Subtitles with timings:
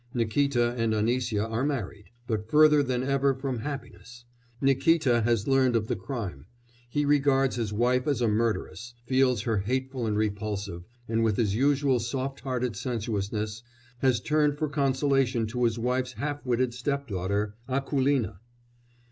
[0.15, 4.25] Nikíta and Anisya are married, but further than ever from happiness!
[4.59, 6.47] Nikíta has learnt of the crime;
[6.89, 11.53] he regards his wife as a murderess, feels her hateful and repulsive, and, with his
[11.53, 13.61] usual soft hearted sensuousness,
[13.99, 18.39] has turned for consolation to his wife's half witted stepdaughter Akoulina.